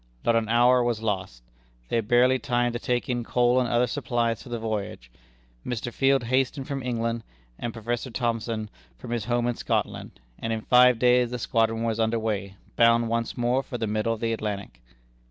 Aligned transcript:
Not 0.25 0.35
an 0.35 0.49
hour 0.49 0.83
was 0.83 1.03
lost. 1.03 1.43
They 1.89 1.97
had 1.97 2.07
barely 2.07 2.39
time 2.39 2.73
to 2.73 2.79
take 2.79 3.07
in 3.07 3.23
coal 3.23 3.59
and 3.59 3.69
other 3.69 3.85
supplies 3.85 4.41
for 4.41 4.49
the 4.49 4.57
voyage. 4.57 5.11
Mr. 5.63 5.93
Field 5.93 6.23
hastened 6.23 6.67
from 6.67 6.81
England, 6.81 7.21
and 7.59 7.71
Prof. 7.71 8.07
Thomson 8.11 8.71
from 8.97 9.11
his 9.11 9.25
home 9.25 9.45
in 9.45 9.53
Scotland, 9.53 10.19
and 10.39 10.51
in 10.51 10.61
five 10.61 10.97
days 10.97 11.29
the 11.29 11.37
squadron 11.37 11.83
was 11.83 11.99
under 11.99 12.17
way, 12.17 12.55
bound 12.75 13.09
once 13.09 13.37
more 13.37 13.61
for 13.61 13.77
the 13.77 13.85
middle 13.85 14.13
of 14.15 14.21
the 14.21 14.33
Atlantic. 14.33 14.81